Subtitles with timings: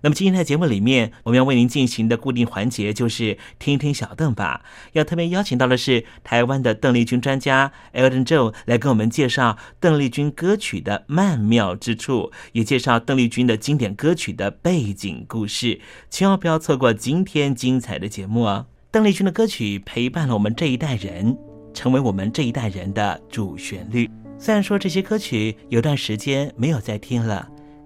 [0.00, 4.62] 那么今天在节目里面，我们要为您进行的固定环节就是听听小邓吧。
[4.92, 15.80] 要特别邀请到的是台湾的邓丽君专家 Elton Joe 来跟我们介绍邓丽君歌曲的曼妙之处，也介绍邓丽君的经典歌曲的背景故事。
[16.08, 18.66] 千万不要错过今天精彩的节目哦！
[18.92, 21.36] 邓丽君的歌曲陪伴了我们这一代人，
[21.74, 24.08] 成为我们这一代人的主旋律。
[24.38, 27.48] 虽然说这些歌曲有段时间没有再听了。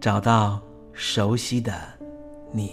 [0.00, 0.58] 找到
[0.94, 1.74] 熟悉的
[2.52, 2.70] 你，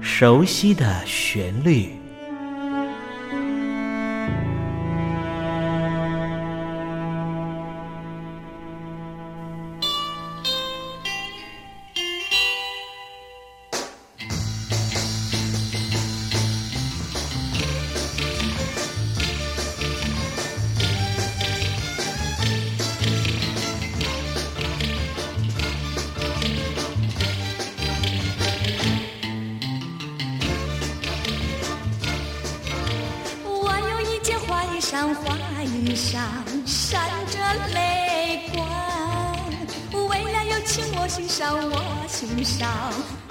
[0.00, 2.01] 熟悉的旋律。
[34.92, 36.20] 当花衣裳，
[36.66, 37.38] 闪着
[37.72, 38.68] 泪光。
[40.10, 42.68] 为了有情，我心伤，我心伤，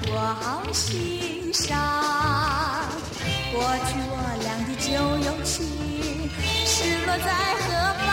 [0.07, 1.77] 我好心伤。
[3.53, 4.89] 过去我俩的旧
[5.23, 5.61] 友情，
[6.65, 7.29] 失落在
[7.61, 7.69] 何
[8.07, 8.09] 方？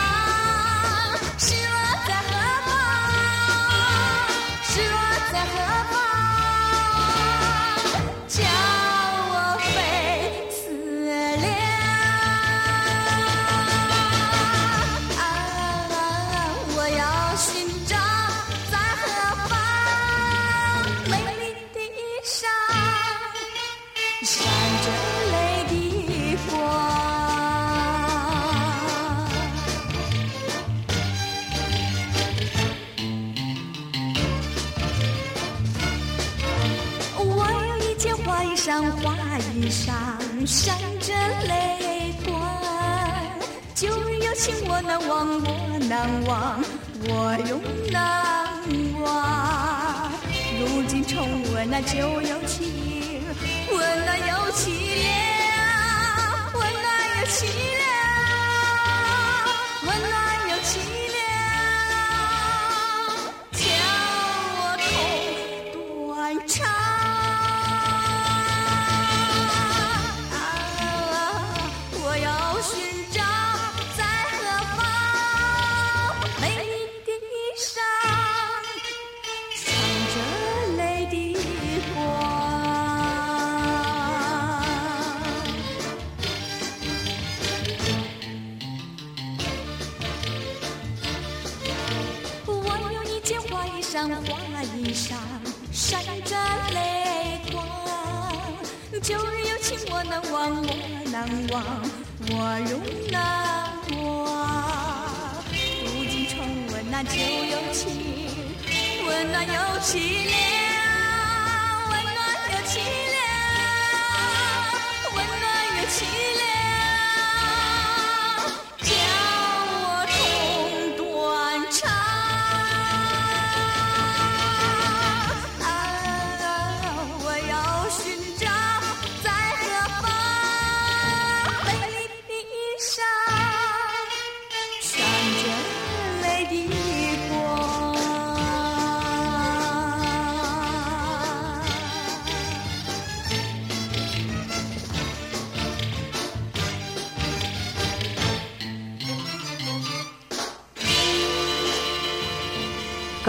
[1.39, 1.75] 失落
[2.07, 2.31] 在何
[2.67, 2.69] 方？
[4.61, 4.93] 失落
[5.33, 5.78] 在何方？
[38.43, 39.15] 衣裳花
[39.55, 41.13] 衣裳闪着
[41.47, 42.33] 泪光
[43.75, 46.63] 旧日友情我难忘我难忘。
[47.07, 48.45] 我永难
[49.01, 50.11] 忘
[50.59, 52.67] 如今重温那旧友情
[53.71, 54.69] 温暖又凄
[55.01, 55.07] 凉
[56.53, 57.98] 温暖又凄凉
[93.91, 95.15] 上花衣裳
[95.71, 96.35] 闪着
[96.75, 97.65] 泪光
[99.01, 100.75] 旧日友情我难忘我
[101.11, 101.63] 难忘。
[102.29, 102.77] 我如
[103.11, 105.43] 难忘
[105.83, 106.37] 如今重
[106.71, 107.89] 温那旧友情
[109.07, 110.68] 温暖又凄凉。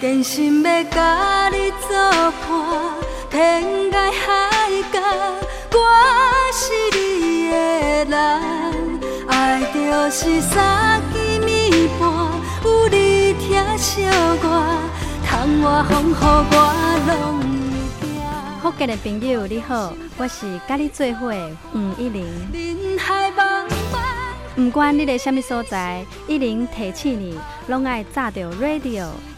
[0.00, 1.90] 真心要甲你作
[2.40, 2.40] 伴，
[3.28, 4.98] 天涯海角，
[5.72, 5.78] 我
[6.54, 7.54] 是你的
[8.06, 8.18] 人。
[9.28, 9.78] 爱就
[10.10, 12.08] 是三更暝半，
[12.64, 14.06] 有你疼惜
[14.42, 14.44] 我，
[15.26, 16.14] 窗外风雨
[16.50, 16.56] 我。
[18.62, 22.24] 福建的朋友你好，我是甲你做伙的黄一玲。
[22.54, 24.00] 人海茫茫。
[24.56, 27.38] 不管你在什么所在，一玲提醒你，
[27.68, 29.06] 拢爱炸着 radio，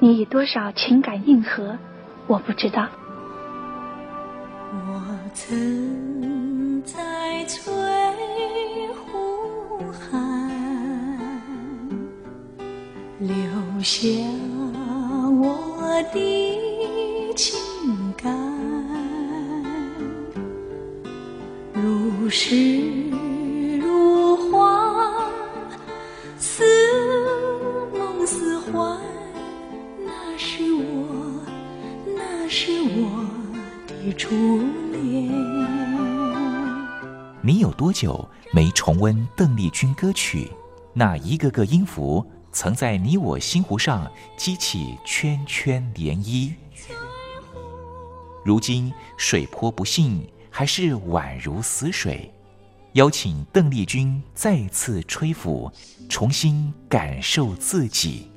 [0.00, 1.76] 你以多少情感应和
[2.28, 2.88] 我不知道。
[4.70, 5.02] 我
[5.34, 7.72] 曾在翠
[8.94, 10.48] 湖畔
[13.18, 13.34] 留
[13.82, 14.08] 下
[15.40, 17.58] 我的情
[18.16, 18.32] 感，
[21.74, 23.10] 如诗
[23.80, 25.30] 如画，
[26.38, 26.64] 似
[27.92, 28.98] 梦似幻，
[32.68, 33.24] 是我
[33.86, 34.12] 的。
[34.12, 34.58] 初
[34.92, 35.26] 恋。
[37.40, 40.52] 你有多久没重温邓丽君歌曲？
[40.92, 42.22] 那一个个音符，
[42.52, 44.06] 曾在你我心湖上
[44.36, 46.52] 激起圈圈涟漪。
[48.44, 52.30] 如今水波不兴，还是宛如死水。
[52.92, 55.72] 邀请邓丽君再次吹拂，
[56.06, 58.30] 重新感受自己。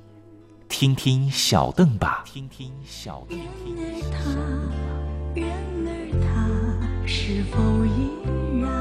[0.72, 2.24] 听听小邓吧。
[2.26, 3.38] 听听小邓。
[5.36, 5.46] 然
[5.86, 5.92] 而
[6.24, 6.48] 他
[7.06, 8.10] 是否依
[8.62, 8.72] 然？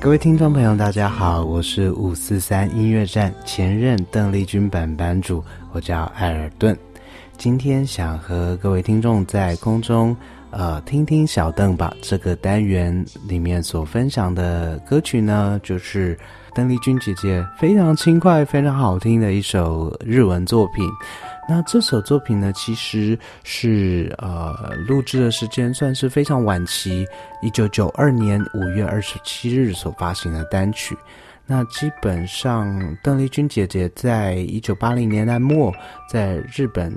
[0.00, 6.76] 各位听众朋友，大家好，我是五四三音乐站前任邓丽君版版主，我叫艾尔顿。
[7.36, 10.16] 今天想和各位听众在空中。
[10.50, 11.92] 呃，听听小邓吧。
[12.00, 16.18] 这个单元里面所分享的歌曲呢，就是
[16.54, 20.88] 邓丽君姐姐非常轻快、非常好听的一首日文作品。
[21.48, 27.06] 那这首作品呢，其实是呃录制的时间算是非常晚期，
[27.42, 30.96] 一九九二年五月二十七日所发行的单曲。
[31.46, 35.72] 那基本上，邓丽君姐姐在一九八零年代末
[36.10, 36.92] 在日本。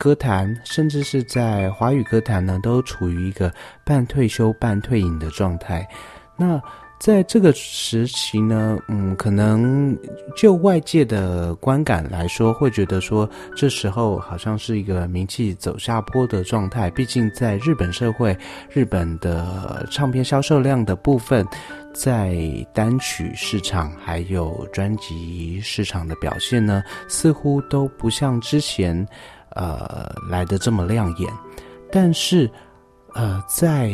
[0.00, 3.52] 歌坛，甚至是在华语歌坛呢，都处于一个
[3.84, 5.86] 半退休半退隐的状态。
[6.38, 6.58] 那
[6.98, 9.94] 在这个时期呢，嗯，可能
[10.34, 16.88] 就外界的观感来说，会觉得说这时候好像是一个名气走下坡的状态。
[16.90, 18.34] 毕竟在日本社会，
[18.70, 21.46] 日本的唱片销售量的部分，
[21.92, 22.38] 在
[22.72, 29.06] 单曲市场还有专辑市场的表现呢，似乎都不像之前。
[29.56, 31.32] 呃，来的这么亮眼，
[31.90, 32.50] 但是，
[33.14, 33.92] 呃，在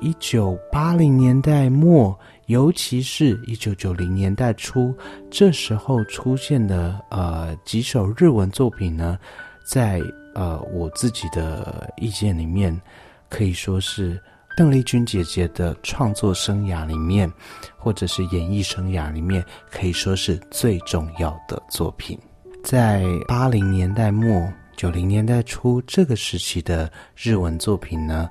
[0.00, 2.16] 一九八零年代末，
[2.46, 4.94] 尤其是一九九零年代初，
[5.30, 9.18] 这时候出现的呃几首日文作品呢，
[9.64, 10.00] 在
[10.34, 12.80] 呃我自己的意见里面，
[13.28, 14.20] 可以说是
[14.56, 17.30] 邓丽君姐姐的创作生涯里面，
[17.76, 22.18] 或者是演艺生涯里面，可以说是最重要的作品，
[22.64, 24.52] 在八零年代末。
[24.82, 28.28] 九零年代初这个时期的日文作品呢，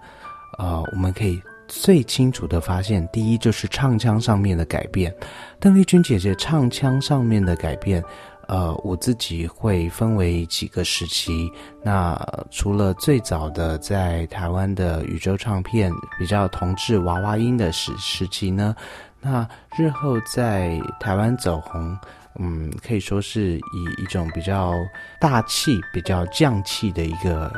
[0.57, 5.15] 呃，我们可以最清楚的发现，第一就是唱腔上面的改变。
[5.61, 8.03] 邓丽君姐姐唱腔上面的改变，
[8.49, 11.49] 呃，我自己会分为几个时期。
[11.81, 15.89] 那除了最早的在台湾的宇宙唱片
[16.19, 18.75] 比较同质娃娃音的时时期呢，
[19.21, 21.97] 那日后在台湾走红。
[22.39, 24.73] 嗯，可以说是以一种比较
[25.19, 27.51] 大气、比较降气的一个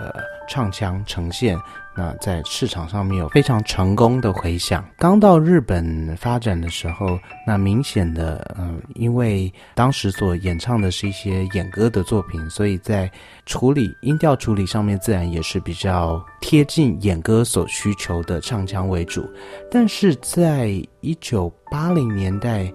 [0.49, 1.57] 唱腔呈现。
[1.95, 4.83] 那在市场上面有非常成功的回响。
[4.97, 13.09] 刚到日本发展的时候，那明显的，嗯，因为当时所演唱的是一些演歌的作品，所以在
[13.45, 19.31] 处理音调处理上面，自然也是比较贴近演歌所需求的唱腔为主。
[19.69, 20.69] 但是在
[21.01, 22.73] 一九八零年代。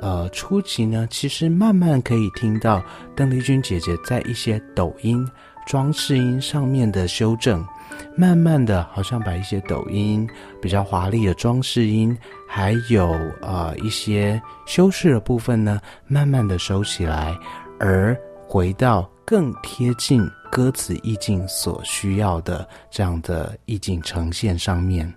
[0.00, 2.82] 呃，初期呢，其实慢慢可以听到
[3.14, 5.28] 邓丽君姐姐在一些抖音、
[5.66, 7.62] 装饰音上面的修正。
[8.16, 10.26] 慢慢的，好像把一些抖音
[10.60, 12.16] 比较华丽的装饰音，
[12.48, 13.10] 还有
[13.42, 17.36] 呃一些修饰的部分呢，慢慢的收起来，
[17.78, 18.16] 而
[18.48, 25.12] 回到更贴近歌词意境所需要的这样的意境呈现上面。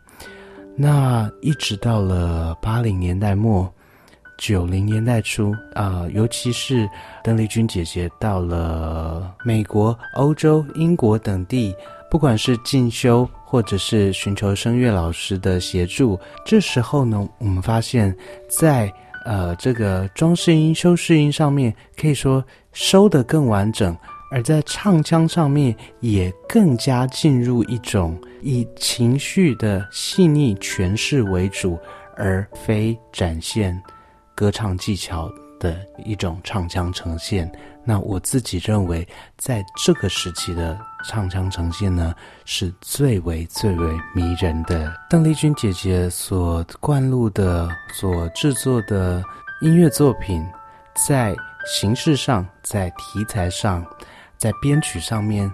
[0.75, 3.73] 那一直到了八零年代末。
[4.43, 6.85] 九零年代初啊，尤其是
[7.23, 11.73] 邓丽君姐姐到了美国、欧洲、英国等地，
[12.11, 18.13] 不管是进修或者是寻求声乐老师的协助，这时候呢，我们发现，
[18.49, 23.95] 在呃这个装饰音、修饰音上面，可以说收得更完整，
[24.29, 31.79] 而在唱腔上面也更加进入一种以情绪的细腻诠释为主，
[32.17, 33.81] 而非展现。
[34.35, 37.49] 歌唱技巧的一种唱腔呈现，
[37.85, 42.13] 那我自己认为，在这个时期的唱腔呈现呢，
[42.43, 44.93] 是最为最为迷人的。
[45.09, 49.23] 邓丽君姐姐所灌录的、所制作的
[49.61, 50.45] 音乐作品，
[51.07, 51.35] 在
[51.65, 53.85] 形式上、在题材上、
[54.37, 55.49] 在编曲上面，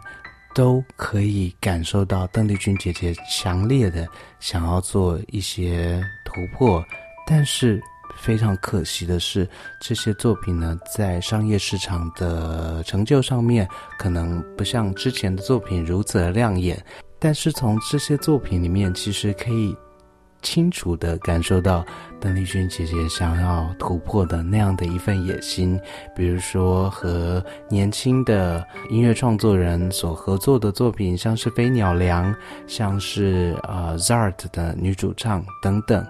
[0.56, 4.08] 都可以感受到邓丽君姐姐强烈的
[4.40, 6.84] 想要做一些突破，
[7.28, 7.80] 但是。
[8.20, 9.48] 非常可惜的是，
[9.80, 16.84] 这些作品呢，在商业市场的成就上面，可能不像之前的作品如此的亮眼。
[17.18, 19.76] 但是从这些作品里面，其实可以
[20.42, 21.86] 清楚的感受到
[22.20, 25.78] 邓丽君姐姐想要突破的那样的一份野心。
[26.16, 32.34] 比如说，和年轻的音乐创作人所合作的作品，像是《飞鸟梁》，
[32.68, 36.06] 像是呃 Zart 的女主唱等等。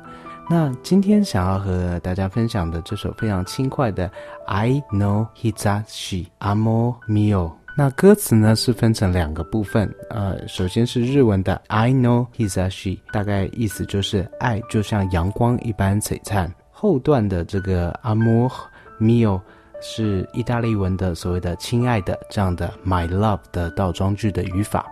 [0.52, 4.10] 那今天想要和大家分享的这首非常轻快的
[4.48, 16.52] 《I Know Hizashi Amo Mio》，那歌词呢是分成两个部分，呃，首先是日文的 I Know Hizashi，大概意思就是爱就像阳光一般璀璨。
[16.72, 18.52] 后段的这个 Amo
[19.00, 19.40] Mio。
[19.82, 24.86] 是意大利文的所谓的“亲爱的”这样的 “my love” 的倒装句的语法。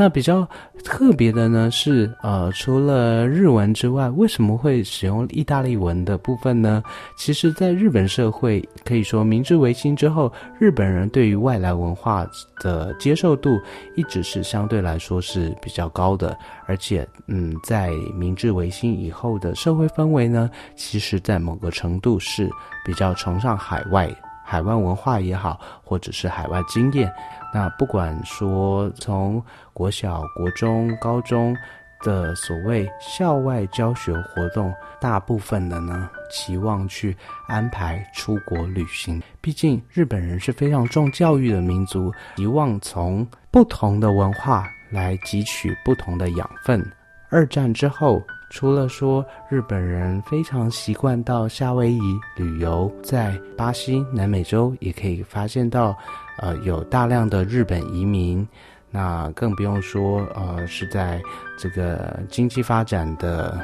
[0.00, 0.48] 那比较
[0.84, 6.80] 特别的呢是，呃，除了日文之外，为什么会使用意大利文的部分呢？
[7.16, 12.24] 其实，在日本社会，可以说明治维新之后，日本人对于外来文化
[12.60, 13.58] 的接受度
[13.96, 16.38] 一直是相对来说是比较高的。
[16.66, 22.48] 而且，嗯，在明治维新以后的社会氛围呢，其实在某个程度是
[22.84, 24.08] 比较崇尚海外。
[24.50, 27.12] 海外文化也好，或者是海外经验，
[27.52, 31.54] 那不管说从国小、国中、高中
[32.02, 37.14] 的所谓校外教学活动，大部分的呢期望去
[37.46, 39.20] 安排出国旅行。
[39.42, 46.82] 毕竟日本人是非常重教育的民族，希望从不同的文化来汲取不同的养分。
[47.28, 48.22] 二战之后。
[48.50, 52.00] 除了说日本人非常习惯到夏威夷
[52.36, 55.96] 旅游，在巴西、南美洲也可以发现到，
[56.38, 58.46] 呃，有大量的日本移民。
[58.90, 61.20] 那更不用说，呃，是在
[61.58, 63.60] 这个经济发展的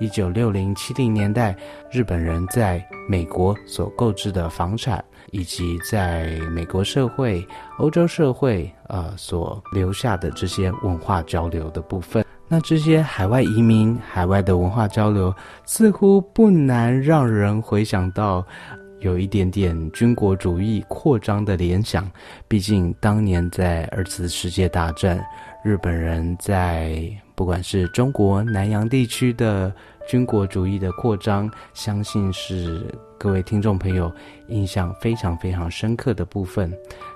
[0.00, 1.56] 一九六零七零年代，
[1.92, 7.46] 日本人在美国所购置的房产，以及在美国社会、
[7.78, 12.23] 欧洲社会，呃，所留下的这些文化交流的部分。
[12.46, 18.46] 那这些海外移民、海外的文化交流，似乎不难让人回想到，
[19.00, 22.08] 有一点点军国主义扩张的联想。
[22.46, 25.24] 毕竟当年在二次世界大战，
[25.64, 29.72] 日本人在不管是中国南洋地区的
[30.06, 32.86] 军国主义的扩张，相信是
[33.18, 34.12] 各位听众朋友
[34.48, 36.72] 印象非常非常深刻的部分。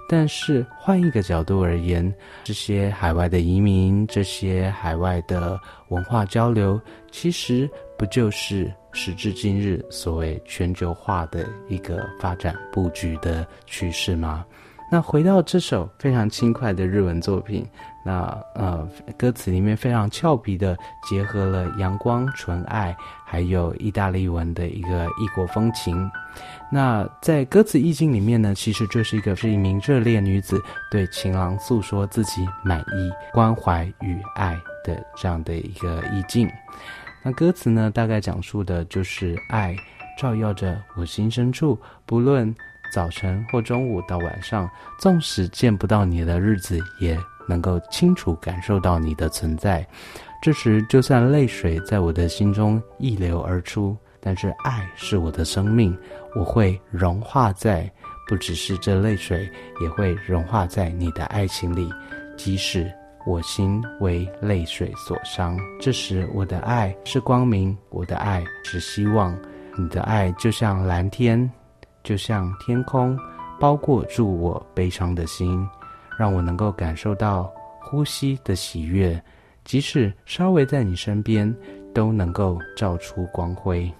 [0.08, 6.80] 但是换一个角度而言，这些海外的移民，这些海外的文化交流，
[7.12, 7.68] 其实
[7.98, 14.46] 不就是时至今日所谓全球化的一个发展布局的趋势吗？
[14.90, 17.66] 那回到这首非常轻快的日文作品，
[18.08, 20.74] 那呃，歌词里面非常俏皮的
[21.06, 26.10] 结合了阳光、纯爱，还有意大利文的一个异国风情。
[26.72, 30.58] 那在歌词意境里面呢，其实就是一个是一名热烈女子
[30.90, 36.50] 对情郎诉说自己满意、关怀与爱的这样的一个意境。
[37.22, 39.76] 那歌词呢，大概讲述的就是爱
[40.18, 42.54] 照耀着我心深处，不论
[42.90, 44.66] 早晨或中午到晚上，
[44.98, 49.86] 纵使见不到你的日子，也能够清楚感受到你的存在。
[50.42, 53.96] 这时，就算泪水在我的心中溢流而出。
[54.20, 55.96] 但是爱是我的生命，
[56.34, 57.90] 我会融化在，
[58.26, 59.48] 不只是这泪水，
[59.80, 61.88] 也会融化在你的爱情里。
[62.36, 62.92] 即使
[63.24, 65.56] 我心为泪水所伤。
[65.80, 69.36] 这时，我的爱是光明，我的爱是希望。
[69.76, 71.50] 你的爱就像蓝天，
[72.02, 73.16] 就像天空，
[73.60, 75.64] 包裹住我悲伤的心，
[76.18, 77.50] 让我能够感受到
[77.80, 79.22] 呼吸的喜悦。
[79.64, 81.54] 即使稍微在你身边，
[81.94, 83.90] 都能够照出光辉。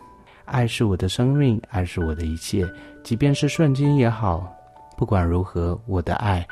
[0.47, 2.67] 爱是我的生命，爱是我的一切，
[3.05, 4.51] 即便是瞬间也好。
[4.97, 6.47] 不管如何，我的爱，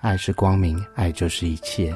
[0.00, 1.94] 爱是光明，爱就是一切。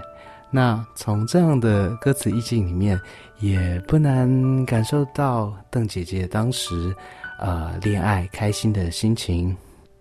[0.51, 3.01] 那从这样的歌词意境里面，
[3.39, 6.95] 也不难感受到邓姐姐当时，
[7.39, 9.57] 呃，恋爱开心的心情。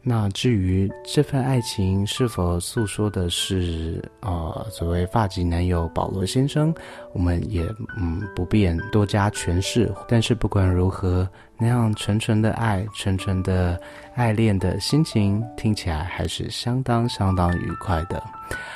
[0.09, 6.73] 那至于这份爱情是否诉说的是呃所谓发迹男友保罗先生，
[7.11, 7.61] 我们也
[7.97, 9.93] 嗯不便多加诠释。
[10.07, 13.79] 但是不管如何，那样纯纯的爱、纯纯的
[14.15, 18.21] 爱恋的心情，听起来还是相当相当愉快的。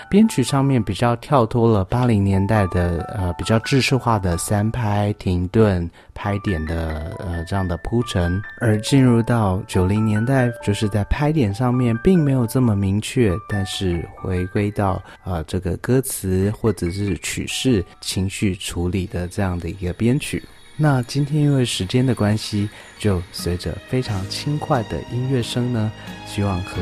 [0.09, 20.43] 编曲上面比较跳脱了八零年代的呃比较制式化的三拍停顿拍点的呃这样的铺陈，而进入到九零年代，就是在拍点上面并没有这么明确，但是回归到呃这个歌词或者是曲式情绪处理的这样的一个编曲。
[20.81, 22.67] 那今天因为时间的关系，
[22.97, 25.91] 就随着非常轻快的音乐声呢，
[26.25, 26.75] 希望和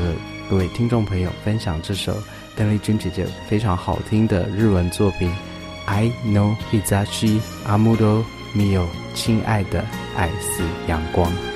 [0.48, 2.16] 各位听众朋友分享这首。
[2.56, 5.30] 邓丽君姐姐非常好听的日文作品
[5.84, 8.24] ，I know Hizashi Amudo
[8.56, 9.84] Mio，亲爱的，
[10.16, 11.49] 爱似阳光。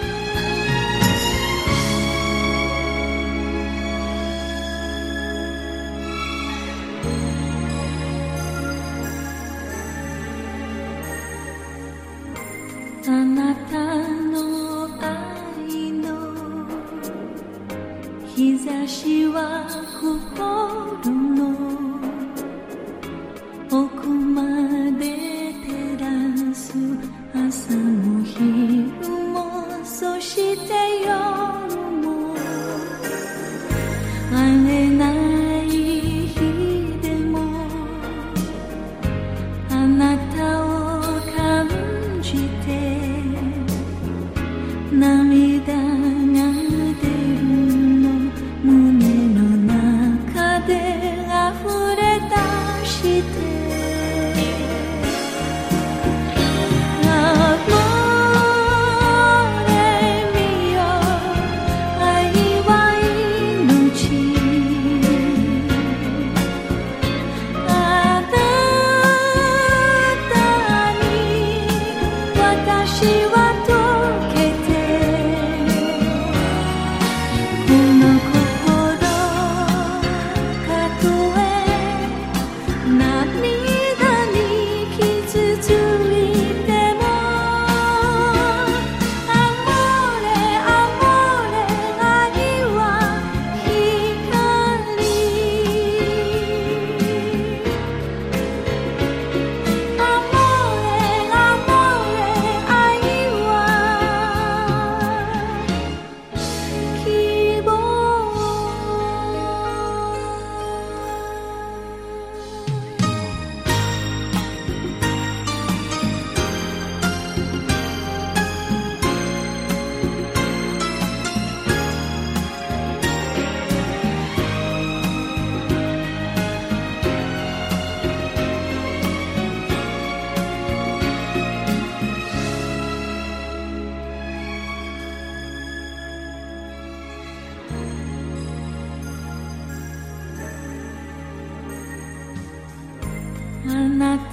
[143.65, 144.32] こんなに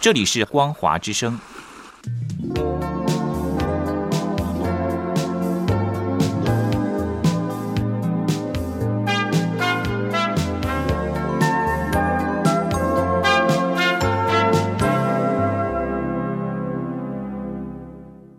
[0.00, 1.40] 这里是光华之声。